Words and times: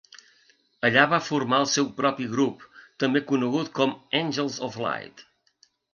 Allà 0.87 1.01
va 1.11 1.19
formar 1.25 1.59
el 1.65 1.69
seu 1.73 1.91
propi 1.99 2.27
grup 2.31 2.65
també 3.05 3.23
conegut 3.33 3.69
com 3.81 3.97
Angels 4.21 4.59
of 4.69 4.81
Light. 4.87 5.27